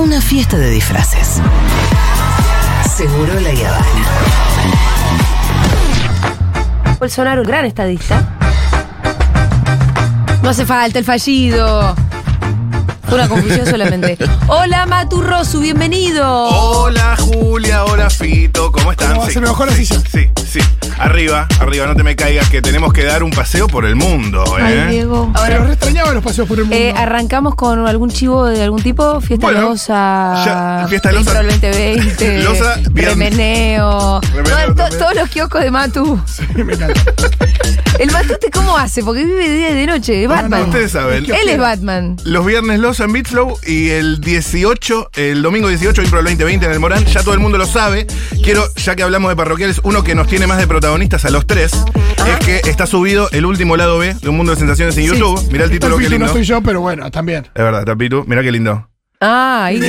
[0.00, 1.42] una fiesta de disfraces.
[2.96, 3.86] Seguro la Habana.
[6.98, 8.26] Bolsonaro, un gran estadista.
[10.42, 11.94] No hace falta el fallido.
[13.12, 14.16] Una confusión solamente.
[14.48, 16.26] Hola, Maturrosu, bienvenido.
[16.26, 19.16] Hola Julia, hola Fito, ¿cómo están?
[19.16, 19.28] ¿Cómo?
[19.28, 20.00] ¿Se me bajó la sí, silla?
[20.00, 20.39] Sí, sí.
[21.00, 24.44] Arriba, arriba, no te me caigas, que tenemos que dar un paseo por el mundo,
[24.58, 24.86] Ay, ¿eh?
[24.90, 25.32] Diego.
[25.46, 26.76] Pero re extrañaba los paseos por el mundo.
[26.76, 31.42] Eh, arrancamos con algún chivo de algún tipo, fiesta Bueno, losa, ya, fiesta losa.
[31.42, 33.08] Intro 2020, Losa, bien.
[33.10, 34.20] remeneo,
[34.76, 36.20] todo- todos los kioscos de Matu.
[36.54, 37.00] Me encanta.
[37.98, 39.02] ¿El Matute cómo hace?
[39.02, 40.62] Porque vive de día y de noche, es Batman.
[40.64, 41.24] Ustedes saben.
[41.24, 42.16] Él es Batman.
[42.24, 46.80] Los viernes Losa en Beatslow y el 18, el domingo 18, Impro 2020 en el
[46.80, 47.04] Morán.
[47.06, 48.06] Ya todo el mundo lo sabe.
[48.42, 51.46] Quiero, ya que hablamos de parroquiales, uno que nos tiene más de protagonistas a los
[51.46, 55.04] tres es que está subido el último lado B de Un Mundo de Sensaciones en
[55.04, 55.40] YouTube.
[55.52, 56.26] Mirá el título, qué no lindo.
[56.26, 57.44] estoy yo, pero bueno, también.
[57.54, 58.24] Es verdad, Tapitu.
[58.26, 58.88] Mirá qué lindo.
[59.20, 59.80] Ah, ahí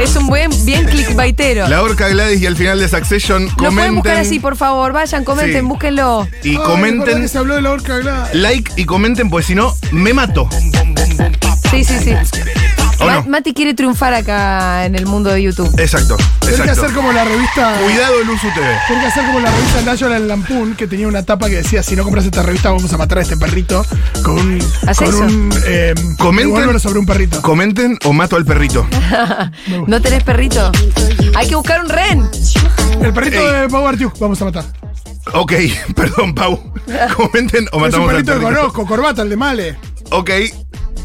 [0.00, 1.66] es un buen, bien clickbaitero.
[1.66, 4.92] La Orca Gladys y al final de Succession Lo pueden buscar comenten así, por favor.
[4.92, 5.66] Vayan, comenten, Sí.
[5.68, 6.28] búsquenlo.
[6.44, 7.00] y Ay, comenten.
[7.06, 8.34] ¿verdad que se habló de la orca Gladys?
[8.34, 10.48] like y comenten, pues si no, me mato.
[11.72, 12.14] Sí, sí, sí.
[13.00, 13.24] ¿O Ma- no?
[13.26, 15.68] Mati quiere triunfar acá en el mundo de YouTube.
[15.78, 16.82] Exacto, Tiene que exacto.
[16.84, 17.76] hacer como la revista.
[17.82, 18.66] Cuidado el Usu TV.
[18.86, 21.96] Tiene que hacer como la revista National Lampoon, que tenía una tapa que decía: si
[21.96, 23.84] no compras esta revista, vamos a matar a este perrito.
[24.22, 24.58] Con un.
[24.86, 25.18] ¿Haz con eso?
[25.18, 25.52] un.
[25.66, 26.80] Eh, Comenten.
[26.80, 27.42] sobre un perrito.
[27.42, 28.86] Comenten o mato al perrito.
[29.86, 30.70] ¿No tenés perrito?
[31.34, 32.28] Hay que buscar un ren.
[33.02, 33.62] El perrito Ey.
[33.62, 34.64] de Pau Artiuk, vamos a matar.
[35.32, 35.52] Ok,
[35.96, 36.72] perdón, Pau.
[37.16, 38.60] Comenten o es un matamos al perrito que perrito.
[38.60, 39.76] conozco, corbata, el de Male.
[40.10, 40.30] Ok.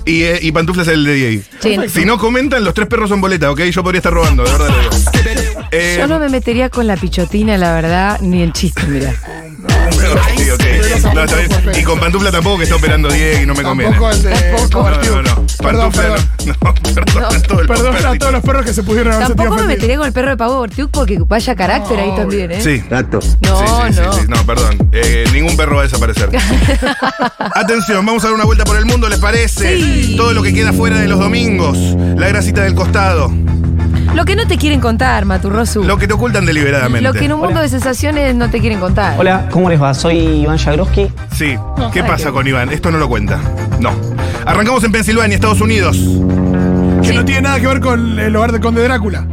[0.10, 1.44] Y, eh, y pantuflas el de.
[1.60, 1.78] Sí.
[1.88, 3.62] Si no comentan, los tres perros son boleta, ok.
[3.66, 4.70] Yo podría estar robando, de verdad.
[5.72, 9.14] Eh, Yo no me metería con la pichotina, la verdad, ni en chiste, mira.
[10.54, 10.79] ok.
[11.14, 11.52] No, está bien.
[11.80, 13.92] Y con pantufla tampoco que está operando Diego y no me conviene.
[13.94, 14.30] Tampoco el de
[14.72, 15.16] No, Artiuk.
[15.16, 15.46] no, no.
[15.60, 16.30] Perdón, Pantufla perdón.
[16.46, 16.54] no.
[16.60, 17.24] No, perdón.
[17.36, 18.18] a todos los Perdón a perritos.
[18.20, 19.78] todos los perros que se pudieron haber sentido Tampoco me ofendidos.
[19.82, 22.62] metería con el perro de Pavo Ortiuk porque vaya carácter ahí No, también, ¿eh?
[22.62, 22.84] Sí.
[22.90, 23.20] Gato.
[23.42, 24.14] No, sí, sí, sí, no.
[24.14, 24.22] sí.
[24.28, 24.90] No, perdón.
[24.92, 26.30] Eh, ningún perro va a desaparecer.
[27.56, 29.78] Atención, vamos a dar una vuelta por el mundo, ¿les parece?
[29.80, 30.16] Sí.
[30.18, 31.78] Todo lo que queda fuera de los domingos.
[32.18, 33.32] La grasita del costado.
[34.16, 35.84] Lo que no te quieren contar, Maturrosu.
[35.84, 37.02] Lo que te ocultan deliberadamente.
[37.08, 39.16] Lo que en un mundo de sensaciones no te quieren contar.
[39.18, 39.94] Hola, ¿cómo les va?
[39.94, 41.10] Soy Iván Jagroski.
[41.34, 41.56] Sí.
[41.94, 42.70] ¿Qué pasa qué- con Iván?
[42.72, 43.40] Esto no lo cuenta.
[43.80, 43.92] No.
[44.46, 45.96] Arrancamos en Pensilvania, Estados Unidos.
[47.02, 49.26] Que no tiene nada que ver con el hogar de Conde Drácula.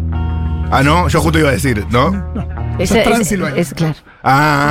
[0.70, 2.08] Ah, no, yo justo iba a decir, ¿no?
[2.78, 3.60] Ese- es es, Transilvania.
[3.60, 3.94] es claro.
[4.22, 4.70] Ah.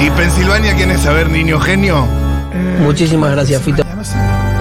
[0.00, 1.06] ¿Y Pensilvania quién es?
[1.06, 2.06] A ver, niño genio.
[2.80, 3.84] Muchísimas gracias, Fito.
[3.84, 4.02] No.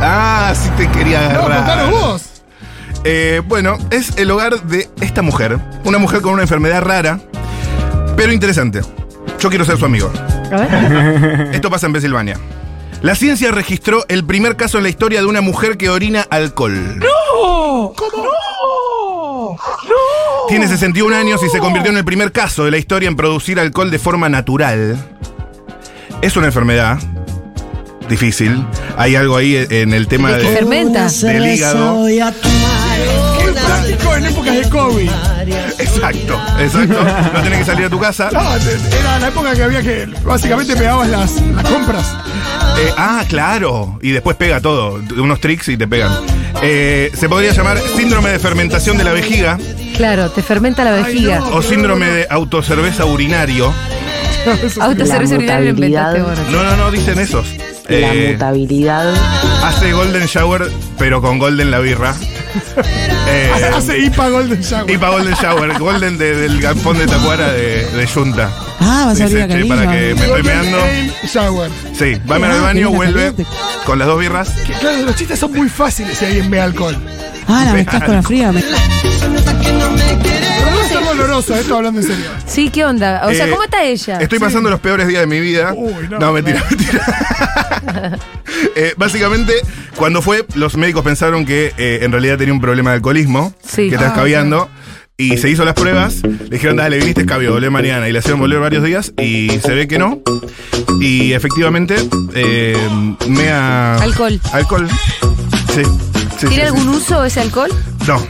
[0.01, 1.57] Ah, sí te quería No, agarrar.
[1.57, 2.23] contanos vos.
[3.09, 5.57] Eh, bueno, es el hogar de esta mujer.
[5.85, 7.21] Una mujer con una enfermedad rara,
[8.17, 8.81] pero interesante.
[9.39, 10.11] Yo quiero ser su amigo.
[10.51, 11.49] A ver.
[11.53, 12.37] Esto pasa en Pensilvania.
[13.01, 16.97] La ciencia registró el primer caso en la historia de una mujer que orina alcohol.
[16.99, 17.93] ¡No!
[17.95, 18.23] ¿Cómo?
[19.53, 19.57] ¡No!
[20.49, 23.57] Tiene 61 años y se convirtió en el primer caso de la historia en producir
[23.57, 24.97] alcohol de forma natural.
[26.21, 26.99] Es una enfermedad
[28.09, 28.65] difícil.
[28.97, 31.07] Hay algo ahí en el tema Que de, fermenta.
[31.07, 32.05] del hígado.
[33.39, 35.09] Qué práctico en épocas de COVID.
[35.79, 37.03] Exacto, exacto.
[37.33, 38.29] No tenés que salir a tu casa.
[38.31, 38.39] No,
[38.99, 42.15] era la época que había que básicamente pegabas las, las compras.
[42.79, 43.97] Eh, ah, claro.
[44.01, 45.01] Y después pega todo.
[45.17, 46.11] Unos tricks y te pegan.
[46.61, 49.59] Eh, se podría llamar síndrome de fermentación de la vejiga
[49.95, 51.39] Claro, te fermenta la vejiga.
[51.39, 51.49] no.
[51.55, 53.71] o síndrome de autocerveza urinario.
[54.79, 56.31] Autoservicio La urinario inventaste vos.
[56.51, 57.47] No, no, no, dicen esos.
[57.89, 59.13] La Eh, mutabilidad.
[59.63, 62.13] hace Golden Shower, pero con Golden la birra.
[63.29, 64.99] Eh, Hace IPA Golden Shower.
[64.99, 68.49] para Golden Shower, Golden de- del galpón de Tacuara de, de Junta.
[68.79, 70.77] Ah, vas a Dice, abrir "Che, acá para que me estoy meando.
[71.33, 71.71] Shower.
[71.97, 73.33] Sí, va a al Ah, baño, vuelve
[73.85, 74.49] con las dos birras.
[74.65, 76.97] Que, claro, los chistes son muy fáciles si alguien ve alcohol.
[77.47, 78.51] Ah, la mezclas con la fría.
[78.51, 78.63] me-
[81.07, 82.25] Doloroso, esto hablando en serio.
[82.45, 83.21] Sí, ¿qué onda?
[83.25, 84.19] O sea, Eh, ¿cómo está ella?
[84.19, 85.73] Estoy pasando los peores días de mi vida.
[85.75, 88.17] Uy, no, no, mentira, mentira.
[88.75, 89.53] Eh, básicamente,
[89.95, 93.89] cuando fue, los médicos pensaron que eh, en realidad tenía un problema de alcoholismo, Sí.
[93.89, 94.69] que está Ah, escabeando.
[95.19, 98.07] Y se hizo las pruebas, le dijeron, dale, viniste escabio, volvé mañana.
[98.07, 100.21] Y le hicieron volver varios días y se ve que no.
[101.01, 101.95] Y efectivamente,
[102.35, 102.77] eh,
[103.27, 103.95] mea.
[103.95, 104.39] Alcohol.
[104.53, 104.87] Alcohol.
[105.73, 105.81] Sí.
[106.39, 106.89] sí, ¿Tiene sí, algún sí.
[106.89, 107.71] uso ese alcohol?
[108.07, 108.25] No.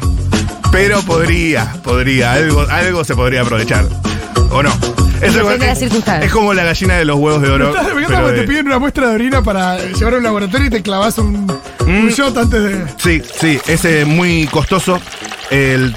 [0.71, 3.85] Pero podría, podría, algo, algo se podría aprovechar.
[4.51, 4.69] ¿O no?
[5.21, 6.25] Es, Depende de las circunstancias.
[6.27, 7.69] es como la gallina de los huevos de oro.
[7.69, 10.23] Estás de pero cuando de- te piden una muestra de orina para llevar a un
[10.23, 11.47] laboratorio y te clavas un,
[11.85, 12.03] Mm.
[12.03, 12.85] un shot antes de.
[12.97, 14.99] Sí, sí, es eh, muy costoso
[15.49, 15.95] el...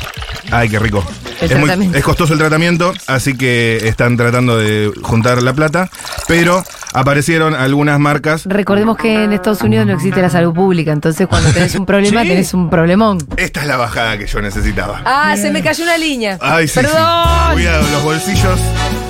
[0.51, 1.05] Ay, qué rico.
[1.41, 1.99] El es, muy- tratamiento.
[1.99, 5.91] es costoso el tratamiento, así que están tratando de juntar la plata,
[6.27, 8.45] pero aparecieron algunas marcas.
[8.47, 12.23] Recordemos que en Estados Unidos no existe la salud pública, entonces cuando tenés un problema,
[12.23, 12.29] Sí.
[12.29, 13.19] tenés un problemón.
[13.37, 15.03] Esta es la bajada que yo necesitaba.
[15.05, 16.39] Ah, se me cayó una línea.
[16.41, 16.81] Ay, sí, sí.
[16.81, 17.53] Perdón.
[17.53, 18.59] Cuidado, los bolsillos,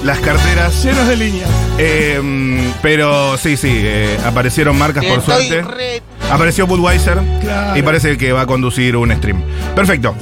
[0.05, 0.83] las carteras.
[0.85, 1.51] Llenos de líneas.
[1.79, 5.65] Eh, mm, pero sí, sí, eh, aparecieron marcas por suerte.
[6.31, 7.77] Apareció Budweiser Claro.
[7.77, 9.43] y parece que va a conducir un stream.
[9.75, 10.15] Perfecto.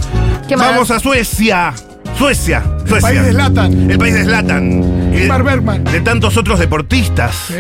[0.49, 0.71] ¿Qué más?
[0.71, 1.75] Vamos a Suecia.
[2.19, 2.63] Suecia.
[2.85, 3.01] Suecia.
[3.09, 3.91] país de Zlatan.
[3.91, 5.15] El país de Zlatan.
[5.15, 5.85] Ingmar Bergman.
[5.85, 7.35] De tantos otros deportistas.
[7.47, 7.55] Sí.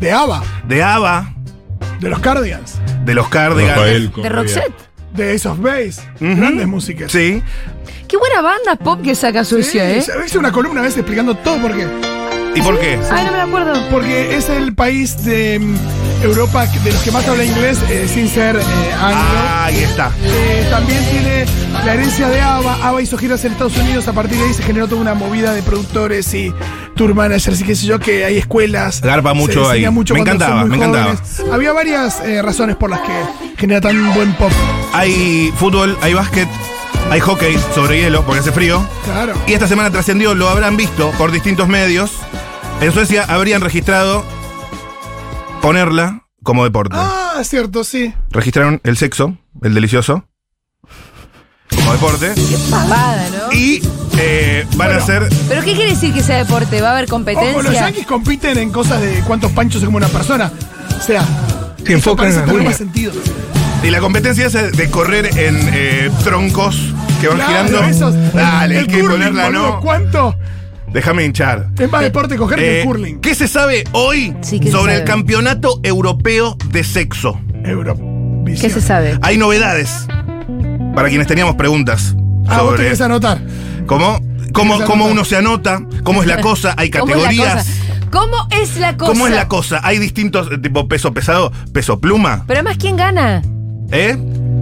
[0.00, 0.42] De ABBA.
[0.66, 1.34] De ABBA,
[2.00, 2.80] De los Cardigans.
[3.04, 4.16] de los Cardigans.
[4.16, 4.72] De Roxette.
[5.14, 6.00] De Ace of Base.
[6.20, 6.36] Ujú.
[6.36, 7.12] Grandes músicas.
[7.12, 7.42] Sí.
[8.08, 10.02] Qué buena banda pop que saca Suecia, ¿eh?
[10.26, 11.86] Hice una columna a veces explicando todo por qué.
[12.54, 12.98] ¿Y por qué?
[13.10, 13.88] Ay, no me acuerdo.
[13.90, 18.28] Porque es el país de mm, Europa de los que más habla inglés eh, sin
[18.28, 18.60] ser eh,
[19.00, 19.20] anglo.
[19.20, 20.10] Ah, ahí está.
[20.22, 21.46] Eh, también tiene
[21.84, 22.88] la herencia de ABBA.
[22.88, 24.06] ABBA hizo giras en Estados Unidos.
[24.08, 26.52] A partir de ahí se generó toda una movida de productores y
[26.94, 29.00] tour managers y qué sé yo, que hay escuelas.
[29.00, 29.88] Garpa mucho ahí.
[29.90, 31.04] mucho Me encantaba, me encantaba.
[31.16, 31.42] jóvenes.
[31.52, 33.12] Había varias eh, razones por las que
[33.56, 34.52] genera tan buen pop.
[34.92, 36.48] Hay fútbol, hay básquet,
[37.10, 38.86] hay hockey sobre hielo porque hace frío.
[39.04, 39.32] Claro.
[39.46, 42.12] Y esta semana trascendió, lo habrán visto por distintos medios.
[42.80, 44.24] En Suecia habrían registrado
[45.60, 46.96] ponerla como deporte.
[46.98, 48.12] Ah, cierto, sí.
[48.30, 50.26] Registraron el sexo, el delicioso,
[51.76, 52.32] como deporte.
[52.70, 53.52] Pavada, ¿no?
[53.56, 53.80] Y
[54.18, 55.28] eh, van a ser.
[55.48, 56.80] ¿Pero qué quiere decir que sea deporte?
[56.80, 57.72] ¿Va a haber Ojo, los competencia?
[57.80, 60.50] yankees compiten en cosas de cuántos panchos se come una persona.
[60.98, 61.24] O sea,
[61.86, 63.12] Se enfocan en parece la tener más sentido.
[63.84, 66.76] Y la competencia es de correr en eh, troncos
[67.20, 67.84] que van Claro, girando.
[67.84, 69.80] esos- Dale, hay el que curling, ponerla, boludo, ¿no?
[69.80, 70.36] ¿Cuánto?
[70.92, 71.68] Déjame hinchar.
[71.78, 73.20] Es más deporte coger que Eh, el curling.
[73.20, 75.10] ¿Qué se sabe hoy Sí, ¿qué se sobre el sabe?
[75.10, 77.40] campeonato europeo de sexo?
[77.64, 78.44] Eurovisión.
[78.60, 79.18] ¿Qué se sabe?
[79.22, 80.06] Hay novedades.
[80.94, 82.14] Para quienes teníamos preguntas
[82.46, 83.40] Ah, vos sobre tenés que anotar.
[83.86, 84.20] cómo,
[84.52, 87.54] cómo, cómo uno se anota, cómo es la cosa, hay ¿Cómo es la categorías.
[87.66, 88.08] cosa?
[88.10, 89.12] ¿Cómo es la cosa?
[89.12, 89.80] ¿Cómo es la cosa?
[89.84, 92.44] Hay distintos, eh, tipo peso pesado, peso pluma.
[92.46, 93.40] Pero además, ¿quién gana?
[93.90, 94.18] ¿Eh?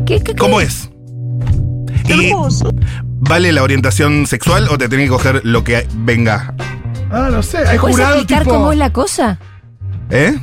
[0.06, 0.66] ¿Qué, qué, ¿Cómo qué?
[0.66, 0.88] es?
[2.08, 2.32] Y,
[3.22, 6.54] ¿Vale la orientación sexual o te tenés que coger lo que venga?
[7.10, 7.58] Ah, no sé.
[7.58, 8.54] Hay ¿Puedes jurado explicar tipo.
[8.54, 9.38] cómo es la cosa?
[10.10, 10.36] ¿Eh?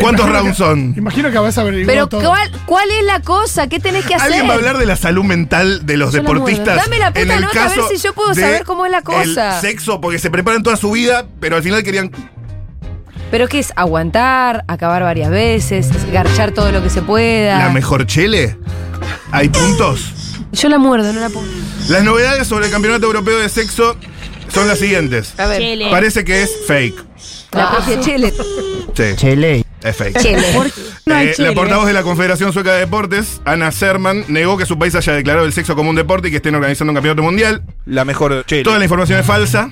[0.00, 0.94] ¿Cuántos Imagino rounds que- son?
[0.96, 2.20] Imagino que vas a averiguar Pero todo.
[2.28, 3.66] ¿cuál, ¿cuál es la cosa?
[3.68, 4.26] ¿Qué tenés que hacer?
[4.28, 6.76] ¿Alguien va a hablar de la salud mental de los Yo deportistas?
[6.76, 8.84] Dame la puta en el nota, a ver caso si yo puedo de saber cómo
[8.84, 9.56] es la cosa.
[9.56, 12.10] El sexo, porque se preparan toda su vida, pero al final querían.
[13.30, 13.72] ¿Pero qué es?
[13.76, 14.64] ¿Aguantar?
[14.68, 15.88] ¿Acabar varias veces?
[16.12, 17.58] ¿Garchar todo lo que se pueda?
[17.58, 18.58] ¿La mejor chele?
[19.30, 20.12] ¿Hay puntos?
[20.52, 21.46] Yo la muerdo, no la pongo.
[21.88, 23.96] Las novedades sobre el Campeonato Europeo de Sexo
[24.52, 25.34] son las siguientes.
[25.38, 25.62] A ver.
[25.90, 27.04] Parece que es fake.
[27.52, 28.32] La propia Chele.
[28.94, 29.64] Sí, Chele.
[29.82, 30.18] es fake.
[30.20, 30.46] Chele.
[31.06, 31.48] No hay Eh, chile.
[31.48, 35.12] la portavoz de la Confederación Sueca de Deportes, Ana Serman, negó que su país haya
[35.14, 37.62] declarado el sexo como un deporte y que estén organizando un campeonato mundial.
[37.86, 38.62] La mejor chile.
[38.62, 39.70] Toda la información es falsa.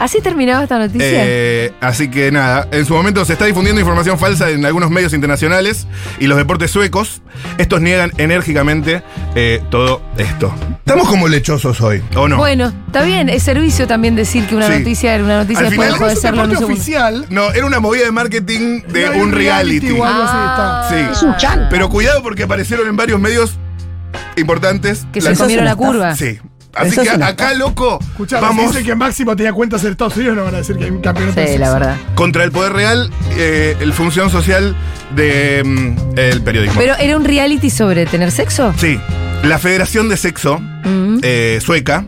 [0.00, 1.06] ¿Así terminaba esta noticia?
[1.12, 5.12] Eh, así que nada, en su momento se está difundiendo información falsa en algunos medios
[5.12, 5.86] internacionales
[6.18, 7.20] y los deportes suecos.
[7.58, 9.02] Estos niegan enérgicamente
[9.34, 10.54] eh, todo esto.
[10.78, 12.38] Estamos como lechosos hoy, ¿o no?
[12.38, 14.78] Bueno, está bien, es servicio también decir que una Sí.
[14.78, 17.26] noticia era una noticia Al después final de es un serlo en un oficial.
[17.28, 19.90] No, era una movida de marketing de No un reality.
[19.90, 20.88] o algo así, Ah.
[20.90, 21.28] está.
[21.38, 21.56] Sí.
[21.68, 23.58] Pero cuidado porque aparecieron en varios medios
[24.36, 25.06] importantes.
[25.12, 26.16] Que se comieron la curva.
[26.16, 26.38] Sí.
[26.80, 30.16] Así Eso que acá, loco, Escuchá, vamos si dicen que Máximo tenía cuentas en Estados
[30.16, 31.96] Unidos, no van a decir que hay un campeonato de Sí, la verdad.
[32.14, 34.74] contra el poder real, eh, el función social
[35.16, 36.78] del periodismo.
[36.80, 38.72] Pero era un reality sobre tener sexo.
[38.78, 38.98] Sí,
[39.44, 41.18] la Federación de Sexo Mm.
[41.22, 42.04] eh, sueca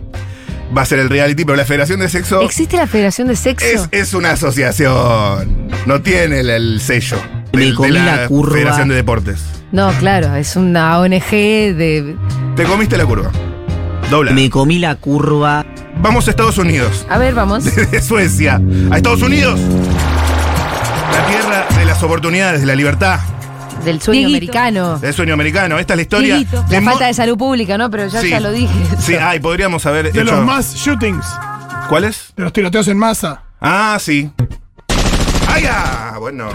[0.76, 3.66] va a ser el reality, pero la Federación de Sexo ¿Existe la Federación de Sexo?
[3.66, 7.18] es, es una asociación, no tiene el, el sello
[7.52, 8.52] Me del- de, comí la, la curva.
[8.54, 9.40] Federación de Deportes.
[9.72, 12.16] No, claro, es una ONG de.
[12.56, 13.30] Te comiste la curva.
[14.12, 14.32] Dobla.
[14.32, 15.64] Me comí la curva.
[15.96, 17.06] Vamos a Estados Unidos.
[17.08, 17.64] A ver, vamos.
[17.90, 19.58] De Suecia a Estados Unidos.
[19.58, 23.20] La tierra de las oportunidades, de la libertad,
[23.84, 24.52] Del sueño Dieguito.
[24.52, 24.98] americano.
[24.98, 25.78] del sueño americano.
[25.78, 26.34] Esta es la historia.
[26.36, 26.62] Dieguito.
[26.64, 27.90] de La mo- falta de salud pública, ¿no?
[27.90, 28.28] Pero ya, Sí.
[28.28, 28.74] ya lo dije.
[29.00, 30.30] Sí, ay, podríamos haber De hecho.
[30.36, 31.24] los más shootings,
[31.88, 32.32] ¿Cuáles?
[32.36, 33.42] de los tiroteos en masa.
[33.62, 34.30] Ah, sí.
[35.48, 36.16] ¡Ay, ah!
[36.18, 36.48] Bueno.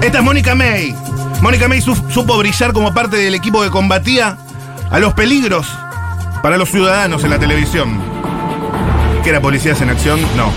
[0.00, 0.94] Esta es Mónica May.
[1.40, 4.38] Mónica May su- supo brillar como parte del equipo que combatía
[4.90, 5.66] a los peligros
[6.42, 8.00] para los ciudadanos en la televisión.
[9.22, 10.20] ¿Que era Policías en Acción?
[10.36, 10.50] No.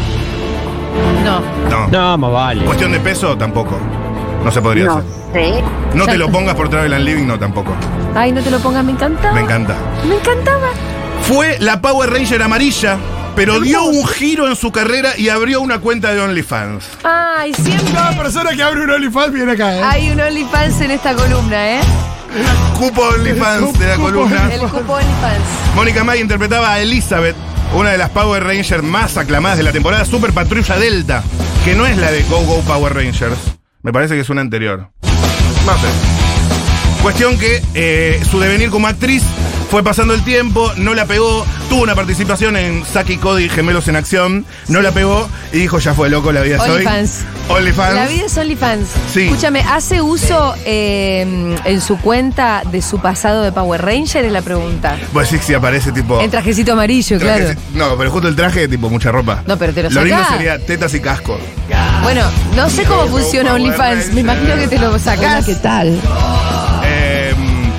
[1.24, 1.42] No.
[1.70, 1.88] No.
[1.88, 2.66] No, más vale.
[2.66, 3.38] ¿Cuestión de peso?
[3.38, 3.78] Tampoco.
[4.44, 5.64] No se podría hacer.
[5.94, 7.76] No te lo pongas por Travel and Living, no tampoco.
[8.16, 9.34] Ay, no te lo pongas, me encantaba.
[9.34, 9.76] Me encanta.
[10.08, 10.68] Me encantaba.
[11.24, 12.98] Fue la Power Ranger amarilla,
[13.36, 16.86] pero dio un giro en su carrera y abrió una cuenta de OnlyFans.
[17.04, 17.94] Ay, siempre.
[17.94, 19.82] Cada persona que abre un OnlyFans viene acá, ¿eh?
[19.84, 21.82] Hay un OnlyFans en esta columna, ¿eh?
[22.78, 24.50] Cupo OnlyFans de la columna.
[24.54, 25.76] El cupo OnlyFans.
[25.76, 27.36] Mónica May interpretaba a Elizabeth,
[27.74, 31.24] una de las Power Rangers más aclamadas de la temporada Super Patrulla Delta.
[31.64, 33.38] que no es la de Go Go Power Rangers.
[33.82, 34.90] Me parece que es una anterior.
[35.66, 35.88] No sé.
[37.02, 39.24] Cuestión que eh, su devenir como actriz
[39.76, 43.98] fue pasando el tiempo, no la pegó, tuvo una participación en Saki Cody Gemelos en
[43.98, 46.70] Acción, no la pegó y dijo, ya fue loco, la vida es hoy.
[46.70, 47.26] OnlyFans.
[47.50, 47.96] OnlyFans.
[47.96, 48.88] La vida es OnlyFans.
[49.12, 49.24] Sí.
[49.24, 54.24] Escúchame, ¿hace uso eh, en su cuenta de su pasado de Power Ranger?
[54.24, 54.96] Es la pregunta.
[55.12, 56.22] Pues sí, si aparece tipo...
[56.22, 57.50] En trajecito amarillo, claro.
[57.74, 59.44] No, pero justo el traje, tipo mucha ropa.
[59.46, 61.38] No, pero te lo Lo lindo sería tetas y casco.
[62.02, 62.22] Bueno,
[62.56, 64.14] no sé cómo funciona OnlyFans.
[64.14, 65.46] Me imagino que te lo sacás.
[65.46, 66.00] ¿Qué tal?
[66.86, 67.34] Eh,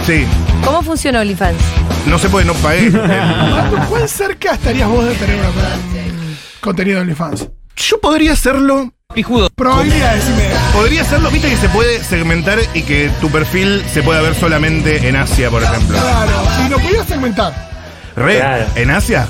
[0.04, 0.26] sí.
[0.62, 1.85] ¿Cómo funciona OnlyFans?
[2.06, 2.54] No por qué no
[2.92, 7.48] Matu, ¿Cuán cerca estarías vos de tener una, un contenido de OnlyFans?
[7.76, 8.92] Yo podría hacerlo.
[9.54, 10.48] Probabilidades, decime.
[10.72, 15.08] Podría hacerlo, viste que se puede segmentar y que tu perfil se pueda ver solamente
[15.08, 15.98] en Asia, por ejemplo.
[15.98, 16.32] Claro.
[16.66, 17.54] Y lo podías segmentar.
[18.14, 18.66] Re, Claro.
[18.76, 19.26] ¿en Asia?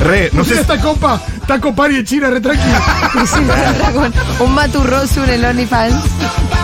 [0.00, 0.60] Re, no sé.
[0.60, 2.74] esta copa, Taco Pari en China, re tranquilo.
[4.40, 5.94] Un maturroso en el OnlyFans.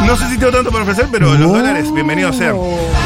[0.07, 2.57] No sé si tengo tanto para ofrecer, pero los dólares, bienvenidos sean.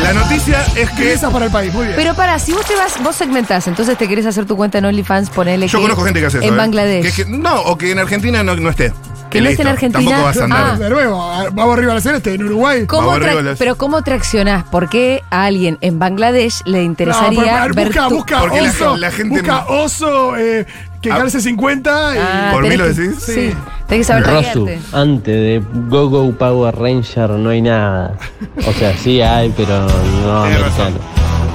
[0.03, 1.13] La noticia es que.
[1.13, 1.97] Esa para el país, muy bien.
[1.97, 4.85] Pero para, si vos te vas, vos segmentás, entonces te querés hacer tu cuenta en
[4.85, 6.47] OnlyFans, ponele Yo que conozco gente que hace eso.
[6.47, 6.57] En ¿eh?
[6.57, 7.03] Bangladesh.
[7.03, 8.93] Que es que- no, o que en Argentina no, no esté.
[9.31, 10.05] Que no esté en Argentina.
[10.11, 10.71] Tampoco vas a andar.
[10.75, 10.79] Ah.
[10.79, 12.85] de nuevo, vamos arriba a la celeste, en Uruguay.
[12.87, 14.65] ¿Cómo Vamos tra- arriba las- pero ¿cómo traccionás?
[14.65, 18.41] ¿Por qué a alguien en Bangladesh le No, interesaría pero, a ver, busca, tu- busca
[18.41, 20.67] Porque la oso, gen- la gente busca no- oso eh,
[21.01, 21.17] que Ah.
[21.19, 22.19] calce 50 y...
[22.21, 23.23] Ah, ¿Por mí lo decís?
[23.25, 23.33] Sí.
[23.35, 23.55] Sí.
[23.87, 28.15] Tenés que saber Rosu, antes de Go Go Power Ranger no hay nada.
[28.67, 29.87] O sea, sí hay, pero
[30.25, 30.97] no americano.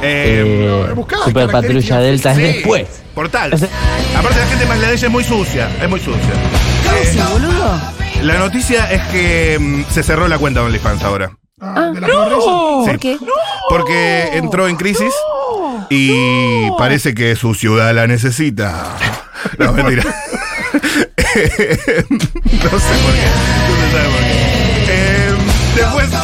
[0.01, 2.87] Eh, Eh, buscá Super Patrulla Delta es sí, después.
[3.13, 3.53] Portal.
[3.53, 5.69] Aparte, la gente de Bangladesh es muy sucia.
[5.81, 6.19] Es muy sucia.
[6.95, 7.79] ¿Qué decís, boludo?
[8.21, 11.31] La noticia es que mm, se cerró la cuenta de OnlyFans ahora.
[11.61, 12.37] Ah, de la Ranger.
[12.41, 12.49] Sí.
[12.85, 13.17] ¿Por qué?
[13.69, 15.13] Porque entró en crisis
[15.89, 18.95] y parece que su ciudad la necesita.
[19.57, 20.03] No, mentira.
[21.35, 21.51] no sé por
[23.13, 23.27] qué.
[23.67, 24.33] No se sabe por qué.
[24.87, 25.33] Eh,
[25.75, 26.09] después.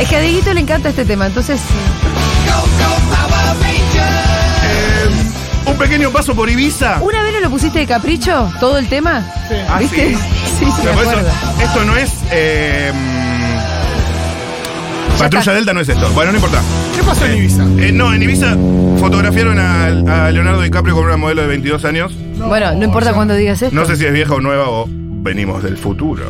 [0.00, 1.60] Es que a Dieguito le encanta este tema, entonces.
[5.72, 6.98] Eh, un pequeño paso por Ibiza.
[7.00, 8.52] ¿Una vez no lo pusiste de capricho?
[8.60, 9.26] ¿Todo el tema?
[9.48, 9.54] Sí.
[9.68, 10.10] Ah, ¿Viste?
[10.10, 10.18] sí.
[10.62, 11.18] Sí, sí, me eso,
[11.60, 12.10] esto no es.
[12.30, 12.92] eh,
[15.18, 15.54] Patrulla está.
[15.54, 16.08] Delta no es esto.
[16.10, 16.60] Bueno, no importa.
[16.94, 17.62] ¿Qué pasó en Ibiza?
[17.78, 18.56] Eh, no, en Ibiza
[19.00, 19.86] fotografiaron a,
[20.26, 22.12] a Leonardo DiCaprio con una modelo de 22 años.
[22.36, 23.74] Bueno, no importa cuándo digas esto.
[23.74, 26.24] No sé si es vieja o nueva o venimos del futuro.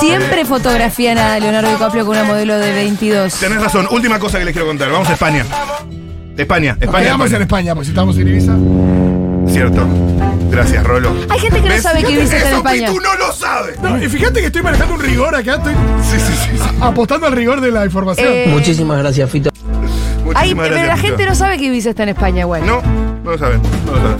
[0.00, 3.34] Siempre fotografían a Leonardo DiCaprio con una modelo de 22.
[3.34, 3.86] Tenés razón.
[3.90, 4.90] Última cosa que les quiero contar.
[4.90, 5.44] Vamos a España.
[6.40, 7.04] España, Nos España.
[7.04, 7.74] quedamos en España.
[7.74, 8.56] Pues si estamos en Ibiza.
[9.46, 9.86] Cierto.
[10.50, 11.12] Gracias, Rolo.
[11.28, 12.86] Hay gente que no sabe que Ibiza está en España.
[12.88, 13.74] Pitu no lo sabe.
[13.82, 16.58] No, y fíjate que estoy manejando un rigor acá, estoy Sí, sí, sí.
[16.58, 16.76] sí.
[16.80, 18.26] apostando al rigor de la información.
[18.30, 19.50] Eh, Muchísimas gracias, Fito.
[20.24, 21.06] Muchísimas pero gracias, la Pitu.
[21.08, 22.62] gente no sabe que Ibiza está en España, güey.
[22.62, 22.80] No,
[23.24, 23.60] no lo saben.
[23.86, 24.16] No lo saben.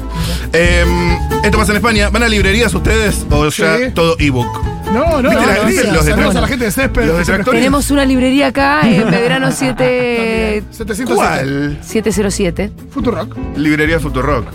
[0.53, 2.11] Eh, esto pasa en España.
[2.11, 3.85] ¿Van a librerías ustedes o ya Sí.
[3.95, 4.49] todo ebook?
[4.93, 6.37] no, no, ¿Viste no, la- no, viste sí, los saludos detractores?
[6.37, 7.07] a la gente de Césped.
[7.07, 7.61] Los detractores.
[7.61, 10.65] Tenemos una librería acá en Medrano 7...
[10.71, 11.15] 707.
[11.15, 11.79] ¿Cuál?
[11.83, 12.73] 707.
[12.91, 13.37] Futurock.
[13.57, 14.47] Librería Futurock.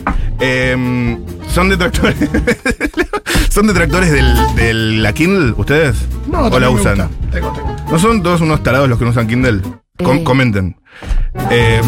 [0.42, 1.18] Eh,
[1.54, 2.18] ¿Son detractores?
[3.50, 5.96] ¿Son detractores del, de la Kindle ustedes?
[6.30, 6.98] No, ¿O la también me usan?
[6.98, 7.10] gusta.
[7.32, 7.75] Tengo, tengo.
[7.90, 9.62] ¿No son todos unos tarados los que no usan Kindle?
[10.04, 10.24] Com- Eh.
[10.25, 10.75] Comenten.
[11.50, 11.82] Eh,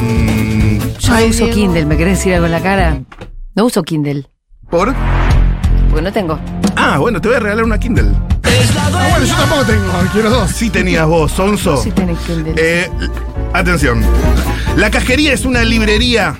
[0.99, 2.99] Yo no uso Kindle, ¿me querés decir algo en la cara?
[3.55, 4.25] No uso Kindle,
[4.69, 4.93] ¿Por?
[5.89, 6.39] porque no tengo.
[6.75, 8.11] Ah, bueno, te voy a regalar una Kindle.
[8.43, 10.51] Ah, bueno, yo tampoco tengo, quiero dos.
[10.51, 11.77] Sí tenías vos, Sonso.
[11.77, 12.53] Sí tenés Kindle.
[12.57, 12.89] Eh,
[13.53, 14.01] atención.
[14.75, 16.35] La Casquería es una librería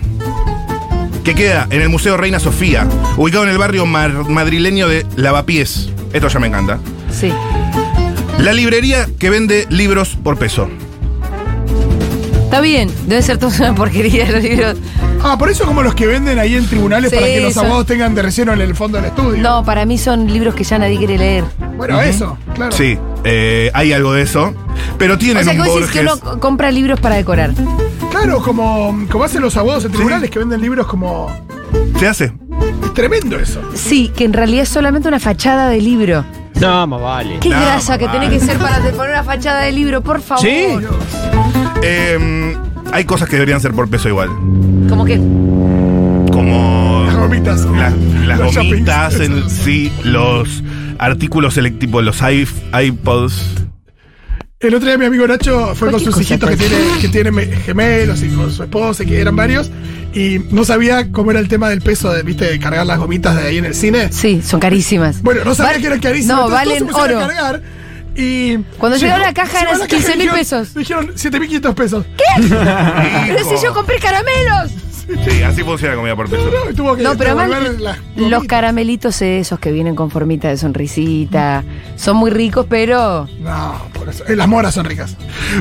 [1.24, 2.88] que queda en el Museo Reina Sofía,
[3.18, 5.90] ubicado en el barrio mar- madrileño de Lavapiés.
[6.14, 6.80] Esto ya me encanta.
[7.12, 7.32] Sí.
[8.40, 10.70] La librería que vende libros por peso.
[12.48, 14.78] Está bien, debe ser toda una porquería los libros.
[15.22, 17.66] Ah, por eso como los que venden ahí en tribunales Sí, para que los son-
[17.66, 19.42] abogados tengan de relleno en el fondo del estudio.
[19.44, 21.44] No, para mí son libros que ya nadie quiere leer.
[21.76, 22.72] Bueno, eso, claro.
[22.72, 24.54] Sí, eh, hay algo de eso.
[24.98, 27.52] Pero tienen O sea, que un vos decís que uno compra libros para decorar.
[28.12, 31.30] Claro, como, como hacen los abogados en tribunales que venden libros como...
[32.00, 32.32] Se hace.
[32.82, 33.60] Es tremendo eso.
[33.76, 36.24] Sí, que en realidad es solamente una fachada de libro.
[36.62, 37.38] No, más vale.
[37.42, 38.20] Qué No, grasa que mamá.
[38.22, 40.44] tiene que ser para te poner una fachada de libro, por favor.
[40.44, 40.66] Sí.
[41.84, 42.56] Eh,
[42.92, 44.30] hay cosas que deberían ser por peso igual.
[44.90, 45.18] Como que.
[46.32, 47.66] Como Las gomitas.
[47.66, 47.94] la-
[48.26, 49.44] las Los gomitas shoppings.
[49.44, 50.64] en sí, los
[51.00, 53.44] artículos selectivos, los iPods.
[54.60, 58.24] El otro día mi amigo Nacho fue con sus hijitos que tiene, que tiene gemelos
[58.24, 59.70] y con su esposa, que eran varios,
[60.16, 63.36] y no sabía cómo era el tema del peso de, viste, de cargar las gomitas
[63.36, 64.12] de ahí en el cine.
[64.12, 65.22] Sí, son carísimas.
[65.22, 66.38] Bueno, no sabía Val- que eran carísimas.
[66.38, 67.24] No, entonces todos valen oro.
[67.24, 67.62] a cargar,
[68.18, 70.74] y Cuando llegó la caja llegó eran la 15.000 dijeron- pesos.
[70.74, 72.06] Dijeron 7.500 pesos.
[73.28, 74.72] Pero si yo compré caramelos.
[75.30, 76.44] Sí, así funciona comida por peso.
[76.52, 80.58] No, tuvo que No, pero además la los caramelitos esos que vienen con formita de
[80.58, 81.64] sonrisita,
[81.96, 84.26] son muy ricos, pero No, por eso.
[84.28, 85.16] Eh, Las moras son ricas.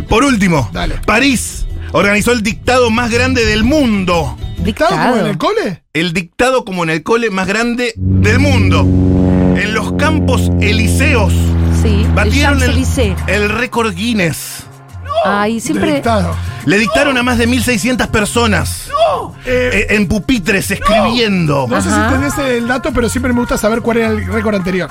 [0.08, 0.96] Por último, Dale.
[1.06, 4.36] París organizó el dictado más grande del mundo.
[4.58, 5.30] ¿Dictado como en dictado.
[5.30, 5.82] el cole?
[5.92, 8.80] El dictado como en el cole más grande del mundo.
[8.80, 11.32] En los campos elíseos
[11.82, 12.86] Sí, el batieron el,
[13.26, 14.64] el récord Guinness.
[15.24, 15.94] Ay, siempre.
[15.94, 16.34] dictado.
[16.66, 18.88] Le dictaron a más de 1.600 personas.
[19.44, 21.66] Eh, eh, en pupitres escribiendo.
[21.68, 24.54] no sé si tenés el dato, pero siempre me gusta saber cuál era el récord
[24.56, 24.90] anterior.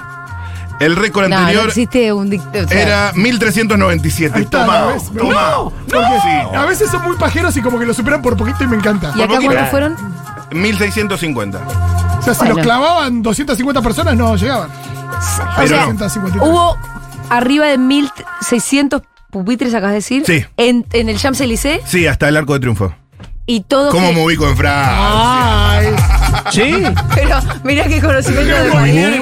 [0.79, 2.67] El récord No, no anterior existe un dictado.
[2.69, 4.33] era 1397.
[4.37, 5.03] Ahí está, Toma, ¿lo ves?
[5.17, 5.33] toma.
[5.33, 6.55] No, porque Sí.
[6.57, 9.13] a veces son muy pajeros y como que lo superan por poquito y me encanta.
[9.15, 9.95] ¿Y acá cuántos fueron?
[10.51, 11.59] 1650.
[12.19, 12.55] O sea, si Bueno.
[12.55, 14.69] los clavaban 250 personas, no llegaban.
[15.57, 15.93] O sea, no.
[15.93, 16.41] 253.
[16.43, 16.77] hubo
[17.29, 19.01] arriba de 1600
[19.31, 20.23] pupitres, acabas de decir.
[20.25, 20.45] Sí.
[20.57, 22.93] En, en el Champs-Élysées Sí, hasta el arco de triunfo.
[23.47, 23.91] y todo.
[23.91, 24.95] ¿Cómo que- me ubico en Francia?
[25.77, 25.87] Ay,
[26.51, 26.83] ¿Sí?
[27.15, 29.21] Pero mira qué conocimiento de también.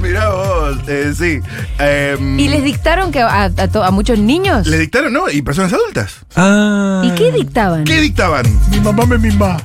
[0.00, 1.40] Mirá vos, eh, sí.
[1.78, 4.66] Em, ¿Y les dictaron que a, a to- a muchos niños?
[4.66, 5.30] ¿Le dictaron, no?
[5.30, 6.16] ¿Y personas adultas?
[6.36, 7.02] Ah.
[7.04, 7.84] ¿Y qué dictaban?
[7.84, 8.44] ¿Qué dictaban?
[8.70, 9.56] Mi mamá me mima.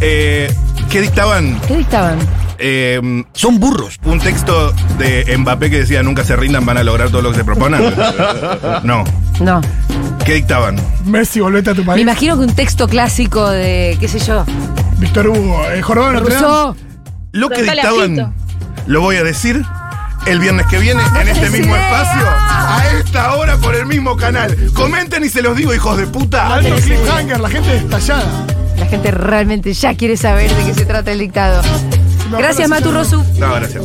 [0.00, 0.52] Eh,
[0.90, 1.58] ¿Qué dictaban?
[1.66, 2.18] ¿Qué dictaban?
[2.58, 3.96] Em, Son burros.
[4.04, 7.38] Un texto de Mbappé que decía nunca se rindan, van a lograr todo lo que
[7.38, 7.82] se proponan.
[8.82, 9.04] No.
[9.40, 9.60] No.
[10.24, 10.76] ¿Qué dictaban?
[11.04, 12.02] Messi, volvete a tu Me país.
[12.02, 14.44] imagino que un texto clásico de, qué sé yo,
[14.98, 15.82] Víctor Hugo, eh.
[15.82, 16.74] Rousseau.
[17.32, 18.34] Lo que Preguntale dictaban,
[18.86, 19.62] lo voy a decir
[20.24, 21.86] el viernes que viene en este mismo idea.
[22.02, 24.56] espacio, a esta hora por el mismo canal.
[24.74, 26.54] Comenten y se los digo, hijos de puta.
[26.54, 28.24] Alto cliffhanger, la gente estallada.
[28.78, 31.62] La gente realmente ya quiere saber de qué se trata el dictado.
[32.30, 33.24] No, Gracias, Matu Rosu.
[33.38, 33.82] No, gracias.